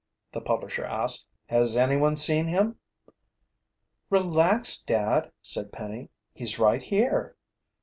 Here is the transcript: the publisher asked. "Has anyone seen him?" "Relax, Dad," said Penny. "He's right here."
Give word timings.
the 0.31 0.41
publisher 0.41 0.83
asked. 0.83 1.27
"Has 1.45 1.77
anyone 1.77 2.15
seen 2.15 2.47
him?" 2.47 2.77
"Relax, 4.09 4.83
Dad," 4.83 5.31
said 5.43 5.71
Penny. 5.71 6.09
"He's 6.33 6.57
right 6.57 6.81
here." 6.81 7.37